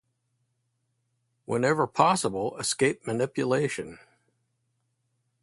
Whenever 1.45 1.85
possible, 1.85 2.57
escape 2.57 3.05
manipulation. 3.05 3.99